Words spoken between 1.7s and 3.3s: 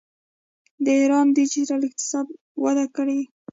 اقتصاد وده کړې.